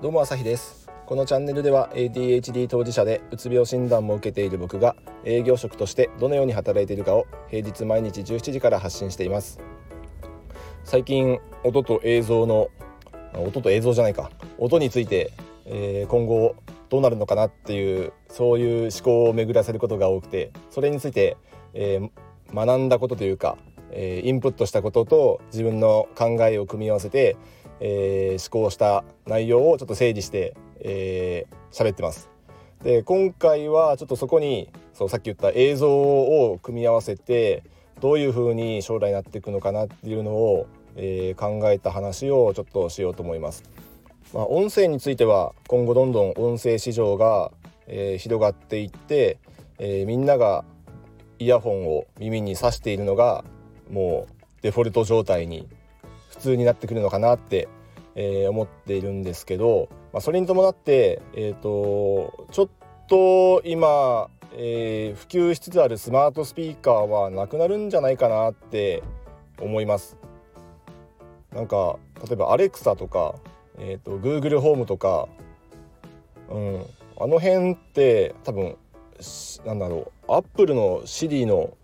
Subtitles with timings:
[0.00, 0.88] どうも朝日です。
[1.06, 9.58] このチャンネルでは ADHD 当事者でうつ病診断も受けている僕が営業職としてどのように働いているかを平日毎日17時から発信しています。
[10.84, 12.68] 最近音と映像の
[13.34, 14.30] 音と映像じゃないか。
[14.58, 15.32] 音について、
[15.66, 16.54] えー、今後
[16.90, 21.36] どうなるのかなっていうそういう思考を巡らせることが多くてそれについて、
[21.74, 23.58] えー、学んだことというか、
[23.90, 27.36] えー、インプットしたことと自分の考えを組み合わせて、
[27.80, 32.30] えー、思考した内容をちょっと整理して喋、えー、ってます。
[32.82, 37.64] で今回はちょっとそこにそうさっき言った映像を組み合わせて
[38.00, 43.64] どういう風に将来なっていくのかなっていうのを、えー、考えた話をちょっとしようと思います。
[44.32, 47.50] まあ、音声については今後どんどん音声市場が、
[47.86, 49.38] えー、広がっていって、
[49.78, 50.64] えー、みんなが
[51.38, 53.44] イヤホンを耳に挿しているのが
[53.90, 54.32] もう
[54.62, 55.68] デフォルト状態に
[56.38, 57.68] 通になってくるのかなって、
[58.14, 62.68] えー、思っているんですけど、まあ、それに伴って、えーと、ちょっ
[63.08, 69.02] と今、えー、普及しつつあるスマートスピーカーはなくなるんじゃないかなって
[69.60, 70.16] 思います。
[71.52, 73.36] なんか例えばアレクサとか、
[73.78, 75.28] えーと、Google ホームとか、
[76.50, 76.82] うん、
[77.20, 78.76] あの辺って多分
[79.64, 81.76] なんだろうアップルの Siri の、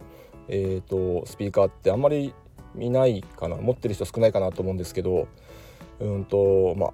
[0.48, 2.34] えーと、スピーカーってあんまり
[2.74, 5.28] 見ないかな持ってる人少ないかなと思うんですけど
[6.00, 6.92] うんとまあ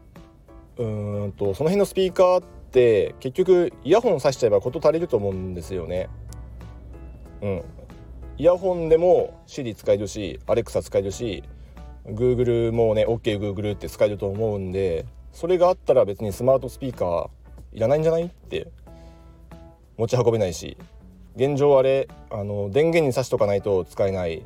[0.79, 6.09] うんとその辺のスピーカーって結局イヤホン挿しちゃえば事足りると思うんですよね。
[7.43, 7.63] うん、
[8.39, 11.43] イヤホンでも Siri 使えるし Alexa 使えるし
[12.07, 17.29] Google もね OKGoogle、って使えると思うんでそれがあったら別にスマートスピーカー
[17.73, 18.69] いらないんじゃないって
[19.97, 20.77] 持ち運べないし。
[21.37, 24.45] 現状あれあの電源に挿しとかないと使えない。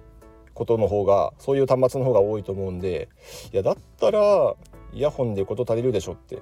[0.54, 3.08] ことの方がそういう端末の方が多いと思うんで
[3.52, 4.54] いやだったら
[4.92, 6.38] イヤホンで事足りるでしょって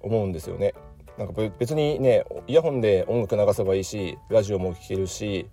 [0.00, 0.74] 思うんですよね。
[1.18, 5.46] なんか別にねイヤホンで音楽流せばいいしラジオも聴けるし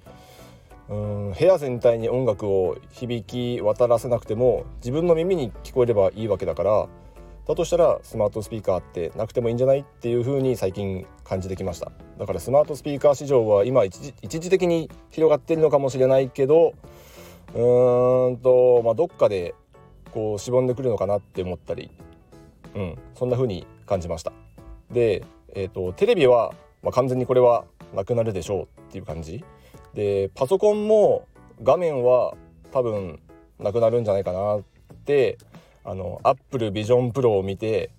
[0.89, 6.87] うん部屋全体に音楽を響き渡らせなくても自分の耳に聞こえればいいわけだから
[7.47, 16.73] だとしたらスマートスピーカーってなくてもいいんじゃないっていう風に最近感じてきましただからスマートスピーカー市場は今一時一時的に広がってるのかもしれないけど
[17.53, 19.55] うーんと、まあ、どっかで
[20.11, 21.91] こうしぼんでくるのかなって思ったり、
[22.75, 24.31] うん、そんな風に感じました
[24.91, 29.43] で、えーと、テレビは、まあ、完全にこれはなくなるでしょうっていう感じ
[29.93, 31.27] でパソコンも
[31.61, 32.35] 画面は
[32.71, 33.19] 多分
[33.59, 34.61] なくなるんじゃないかなっ
[35.05, 35.37] て
[35.83, 37.91] あのアップルビジョンプロを見て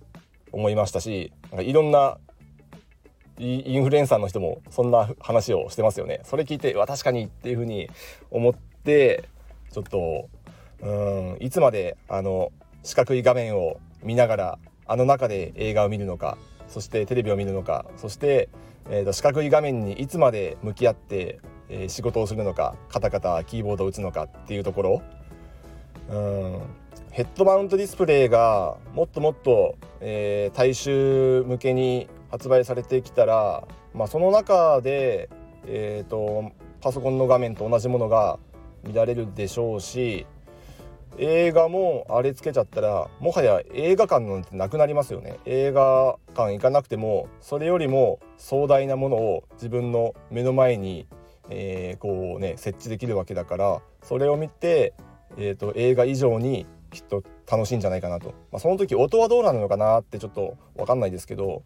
[0.51, 2.17] 思いましたしなんかいろんな
[3.37, 6.21] インフルエンサーの人もそんな話をしてますよね。
[6.23, 7.89] それ聞いて確かにっていうふうに
[8.31, 9.25] 思って
[9.75, 10.29] ちょっと
[10.81, 12.53] うんいつまであの
[12.83, 16.37] 四角い画面を見ながらあの中で映画を見るのか
[16.69, 18.47] そしてテレビを見るのかそして、
[18.89, 25.01] えーと、四角い画面にいつまで向き合って、えー、仕事をするのかカタカタキーボードを打つのかっていうところ。
[26.09, 26.61] うん
[27.11, 35.29] ヘッドマウントディスプレイがもっともっと、えー、大衆向けに発売されてきたら、まあ、その中で、
[35.65, 38.37] えーと、パソコンの画面と同じものが
[38.85, 40.25] 見られるでしょうし
[41.17, 45.39] 映画もあれつけちゃったらもはや映画館なんてなくなりますよね。
[45.45, 51.07] 映画館行かなくてもそれよりも壮大なものを自分の目の前に、
[51.49, 54.93] えー、こうね設置できるわけだからそれを見て、
[55.37, 61.63] えーと映画以上にきっと楽しいんじゃないかなと、まあ、その時音はどうなるのかなってちょっと分かんないですけど、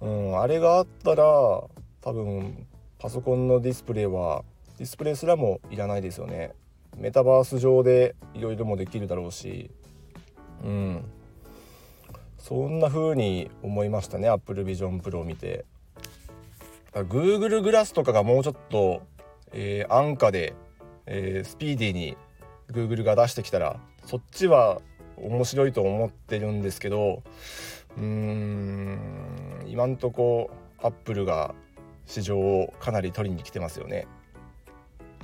[0.00, 1.70] うん、あれがあったら多
[2.12, 2.66] 分
[2.98, 4.44] パソコンのディスプレイは
[4.80, 6.54] ディスプレイすらもいらないですよね。
[6.96, 9.70] メタバース上でいろいろもできるだろうし。
[10.64, 11.04] うん。
[12.38, 15.66] そんな風に思いましたね Apple Vision Pro を見て。
[16.94, 19.02] Google グラスとかがもうちょっと、
[19.52, 20.54] えー、安価で、
[21.04, 22.16] えー、スピーディーに
[22.72, 24.80] Google が出してきたらそっちは
[25.18, 27.22] 面白いと思ってるんですけど
[27.98, 28.98] うーん
[29.68, 30.50] 今んとこ
[30.82, 31.54] アップルが
[32.06, 34.08] 市場をかなり取りに来てますよね。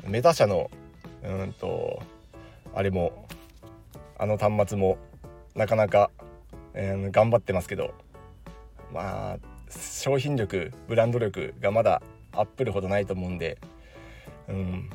[0.08, 0.70] メタ社の
[1.25, 2.03] うんと
[2.75, 3.26] あれも
[4.19, 4.99] あの端末も
[5.55, 6.11] なかなか、
[6.75, 7.94] えー、頑張ってますけど
[8.93, 9.38] まあ
[9.70, 13.58] 商品力ブランド力がまだアップルほどないと思うんで、
[14.49, 14.91] うん、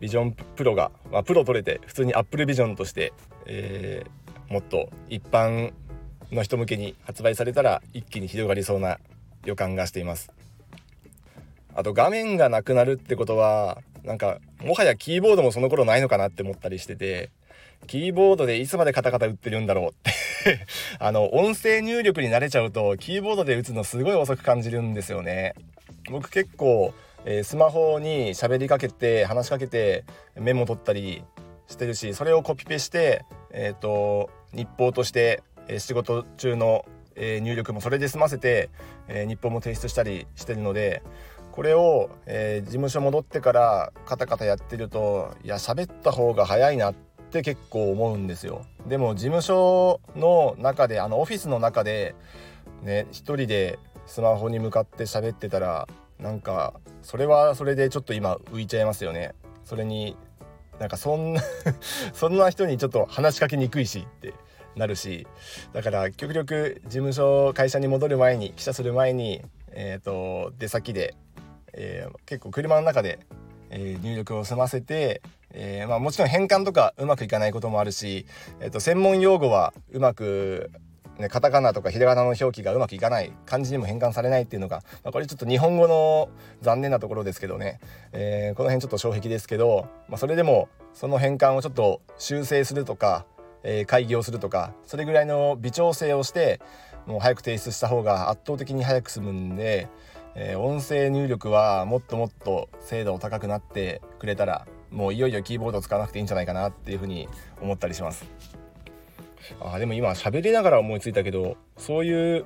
[0.00, 3.12] ビジョンプロが、まあ、プロ取れて普通にアップルビジョンとして、
[3.46, 5.72] えー、もっと一般
[6.32, 8.98] の人向けに発売されたら一気に広がりそうな
[9.44, 10.32] 予感がしています。
[11.74, 17.30] あと画面がなくなるってことはなんかもはやキーボードもその頃ないのかなって思ったりしてて
[17.86, 20.26] キーボードでいつまでカタカタ打ってるんだろうって。
[20.98, 25.54] あの音声入力に慣れちゃうとキーボードで打つのすごい遅く感じるんですよね。
[26.10, 26.94] 僕結構、
[27.24, 30.04] えー、スマホに喋りかけて話しかけて
[30.36, 31.24] メモ取ったり
[31.66, 36.86] してるしそれをコピペしてえっ、ー、と日報として、え仕事中の、
[37.16, 38.70] え入力もそれで済ませて、
[39.08, 41.02] え日報も提出したりしてるので
[41.56, 46.94] これを、え事務所戻ってからカタカタやってるといや喋った方が早いなっ
[47.30, 48.66] て結構思うんですよ。
[48.86, 52.14] でも事務所の中であのオフィスの中で
[52.82, 55.88] ね一人でスマホに向かって喋ってたら
[56.20, 59.34] なんかそれはそれでちょっと今浮いちゃいますよね。
[59.64, 60.14] それに
[60.78, 61.42] なんかそんな
[62.12, 64.34] そんな人にちょっと話しかけにくいしって
[64.76, 65.26] なるし
[65.72, 71.16] だから極力事務所会社に戻る前に記者する前に、えーと、出先で、
[71.76, 73.20] えー、結構車の中で、
[73.70, 78.26] えー、入力を済ませて、えーまあ、もちろん変換とかうまくいかないこともあるし、
[78.60, 80.70] えーと専門用語はうまく
[81.18, 86.28] ね、カタカナとかひらがなの表記がうまくいかない漢字にも変換されないっていうのが、まあ、これちょっと日本語の
[86.60, 87.80] 残念なところですけどね、
[88.12, 93.24] えー、この辺ちょっと障壁ですけど、まあ、それでもその変換をちょっと修正するとか、
[93.62, 96.60] えー、会議をするとかそれぐらいの微調整をして
[97.06, 99.88] もう早く提出した方が圧倒的に早く済むんで、
[100.38, 107.26] えー、音声入力はもっともっと精度を高くなってくれたらもういよいよキーボードを使わなくていいんじゃないかなっていうふうに
[107.60, 108.26] 思ったりします。
[109.60, 112.44] あでも今喋りながら思いついたけどそういう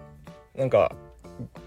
[0.57, 0.95] なんか、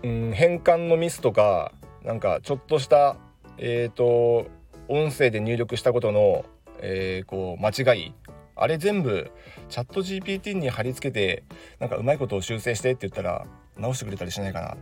[0.03, 1.71] うん、変換のミスとか
[2.03, 3.17] なんかちょっとした
[3.57, 4.47] えっ、ー、と
[4.87, 6.45] 音声で入力したことの、
[6.79, 8.13] えー、こう間違い
[8.55, 9.31] あれ全部
[9.69, 11.43] チャット GPT に貼り付けて
[11.79, 13.45] なんかうまいことを修正してって言ったら
[13.77, 14.77] 直してくれたりしないかな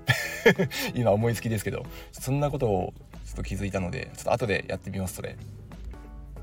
[0.93, 2.93] 今思いつきですけどそんなことを
[3.25, 5.37] ちょっと気づいたのでちょっと後でやってみますそれ。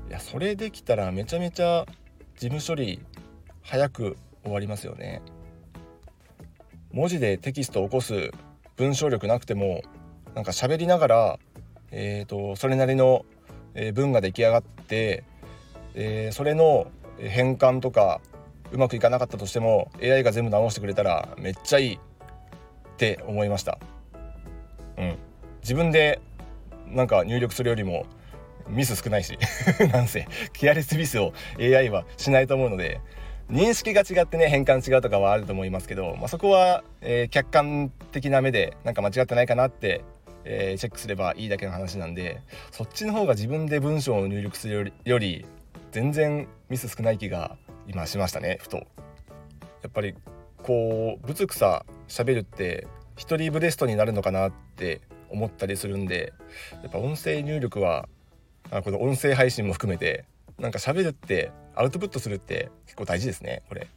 [0.09, 1.85] いやそれできたらめちゃめちゃ
[2.35, 2.99] 事務処理
[3.61, 5.21] 早く終わりますよね。
[6.91, 8.31] 文字でテキストを起こす
[8.75, 9.83] 文章力なくても
[10.33, 11.39] なんか喋りながら、
[11.91, 13.25] えーと、それなりの
[13.93, 15.23] 文が出来上がって、
[15.93, 16.87] えー、それの
[17.21, 18.21] 変換とか
[18.71, 21.99] うまくいかなかったとしても AI が全部直してくれたらめっちゃいいっ
[22.97, 23.79] て思いました。
[24.97, 25.17] うん、
[25.61, 26.21] 自分で
[26.87, 28.05] なんか入力するよりも
[28.67, 29.37] ミス少ないし
[29.91, 32.99] なんせケアレスミスを AI はしないと思うので
[33.49, 40.03] 認識が違ってね変換違うとかはあると思いますけど、まあ、そこは、えー、客観的な目でなんか間違ってないかなって、
[40.45, 45.45] えー、チェックすればいいだけの話なんでそっちの方が自分で文章を入力するより
[45.91, 47.57] 全然ミス少ない気が
[47.87, 48.77] 今しましたねふと。
[48.77, 50.15] やっぱり
[50.63, 56.33] こうぶつくさ喋るって一人ブレストになるのかなって思ったりするんで
[56.83, 58.07] やっぱ音声入力は
[58.71, 60.25] あこの音声配信も含めて
[60.59, 63.87] なんか喋るってアウトプットするって結構大事ですねこれ。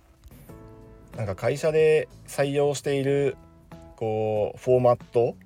[1.16, 3.36] なんか会社で採用している
[3.96, 5.36] こうフォーマット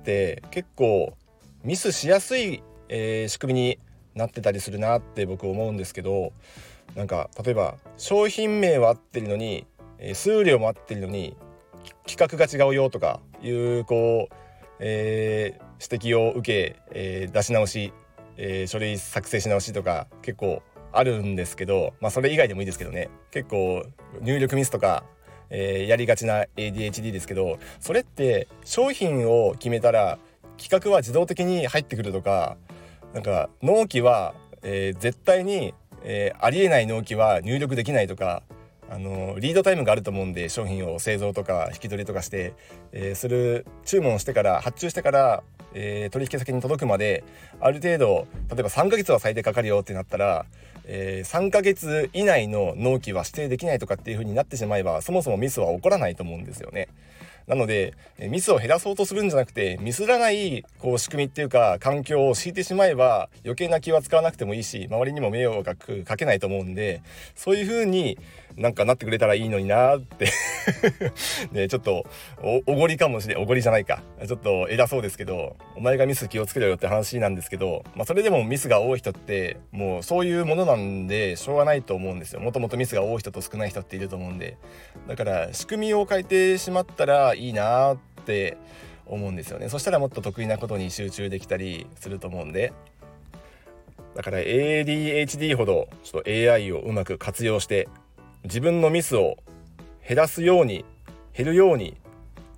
[0.00, 1.16] って結構
[1.64, 3.78] ミスしやすい、えー、仕組みに
[4.16, 6.32] なってたりするなって僕思うんですけど
[6.96, 9.66] なんか例えば商品名は合ってるのに、
[10.14, 11.36] 数量も合ってるのに
[12.06, 14.34] 企画が違うよとかいうこう、
[14.80, 17.92] えー、指摘を受け、えー、出し直し、
[18.36, 20.62] えー、書類作成し直しとか結構
[20.92, 23.10] あるんですけど、まあ、それ以外でもいいですけどね。
[23.30, 23.84] 結構
[24.22, 25.04] 入力ミスとか、
[25.50, 30.18] えー、やりがちな ADHD ですけどそれって商品を決めたら
[30.58, 32.56] 企画は自動的に入ってくるとか
[33.16, 38.42] なんか納期は、えー、絶対に、えー、ありえない納期は入力できないとか
[38.90, 42.52] あのリードタイムがあると思うんで商品を製造とか引き取りとかして、
[42.92, 45.42] えー、する注文してから発注してから
[45.78, 47.22] えー、取引先に届くまで
[47.60, 50.46] ある程度例えば3ヶ月は最低かかるよってなったら、
[50.86, 56.88] えー、3ヶ月以内の納期は指定できないとかっていう風になってしまえばそもそもミスは起こらないと思うんですよね。
[57.46, 67.02] なのでミスを減らそうとするんじゃなくてミスらないこう仕組みっていうか環境を敷いてしまえば余計な気は使わなくてもいいし周りにも迷惑かけないと思うんで
[67.34, 68.18] そういうふうに
[68.56, 70.28] なんかなってくれたらいいのになって。
[71.52, 72.06] ねちょっと
[72.66, 74.02] おごりかもしれんおごりじゃないか。
[74.26, 82.40] ちょっと偉そうですけどお前がミス気をつけろよって話なんですけど、まあ、それでもミスが多い人ってもうそういうものなんでしょうがないと思うんですよ。
[82.40, 84.56] もともとミスが多い人と少ない人っていると思うんで。
[85.06, 88.56] だから仕組みを変えてしまったらいいなって
[89.04, 89.68] 思うんですよね。
[89.68, 92.72] そしたらもっと得意なことに集中できたりすると思うんで。
[94.16, 97.86] だから ADHD ほどちょっと AI をうまく活用して
[98.46, 99.38] 自分のミスを
[100.06, 100.84] 減らすように
[101.36, 101.96] 減るように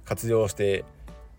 [0.04, 0.84] 活用して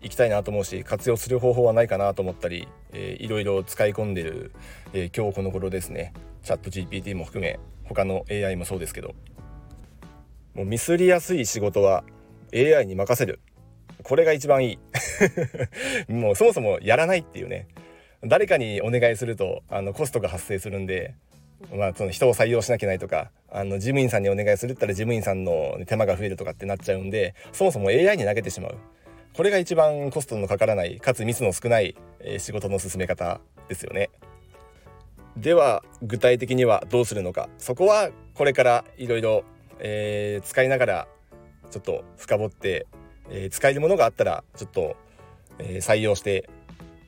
[0.00, 4.52] いきたいなと思うし活用する方法はないかなと思ったり、えー、いろいろ使い込んでる、
[4.92, 6.12] えー、今日この頃ですね。
[6.42, 9.14] チャット GPT も含め他の AI もそうですけど。
[10.54, 12.02] もうミスりやすい仕事は
[12.52, 13.38] AI に任せる。
[14.02, 14.78] これが一番いい。
[16.12, 17.68] もうそもそもやらないっていうね。
[18.24, 21.14] 誰かにお願いするとあのコストが発生するんで、
[21.76, 28.76] まあ、その人を採用しなきゃないとかあの事務員さんにお願いするったら事務員さんの手間が増えるとかってなっちゃうんでそもそも AI に投げてしまう
[29.34, 34.10] これが一番コストのかからないかつミスの少ない、えー、仕事の進め方ですよね。
[35.36, 39.44] では具体的にはどうするのかそこはこれからいろいろ
[39.78, 41.08] 使いながら
[41.70, 42.86] ちょっと深掘って、
[43.30, 44.96] えー、使えるものがあったらちょっと、
[45.58, 46.50] えー、採用して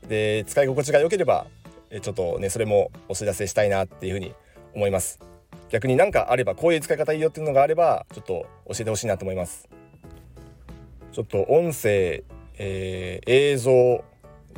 [0.08, 1.46] で使い心地が良ければ
[2.00, 4.34] ちょっとねそれもお知らせしたいなっていうふうに
[4.74, 5.20] 思います。
[5.70, 9.68] 逆に何かあればこういう使い方いいよっていうのがあればちょっと教えてほしいなと思います。
[11.12, 12.24] ちょっと音声、
[12.58, 14.04] えー、映像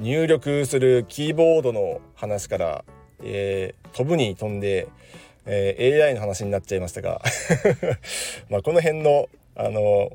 [0.00, 2.84] 入力するキーボードの話から、
[3.22, 4.88] えー、飛ぶに飛んで、
[5.46, 7.20] えー、AI の話になっちゃいましたが
[8.50, 10.10] まあこの辺のあの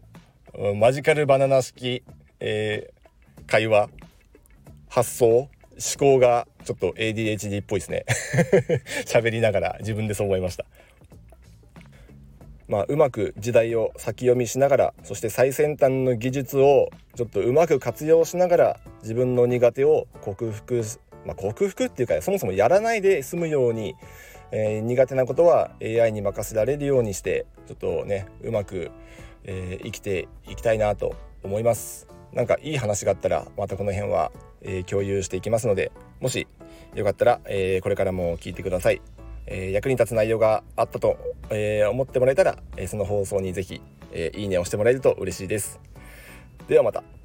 [0.75, 2.03] マジカルバナナ式、
[2.39, 3.89] えー、会話
[4.89, 5.47] 発想
[5.79, 8.05] 思考がちょっと ADHD っぽいですね
[9.05, 10.65] 喋りながら自分でそう思いました
[12.67, 20.83] まあ、うまく時代を先読みしながらそして最先端の技術をちょっとうまく活用しながら自分の苦手を克服
[21.25, 23.95] まあ、克服っていうかそもそもやらないで済むように、
[24.51, 28.91] えー、苦手なことは AI に任せられるようにしてちょっとねうまく、
[29.43, 32.07] えー、生きていきたいなと思います。
[32.33, 36.47] なんかいい話があったらまたこの辺は、えー、共有していきますのでもし
[36.95, 39.01] よかったら、えこれからも聞いてください。
[39.45, 41.17] え役に立つ内容があったと、
[41.51, 45.79] え思ってもらえたら、えその放送に是非、えいいねを押してもらえると嬉しいです。
[46.67, 47.18] ではまた。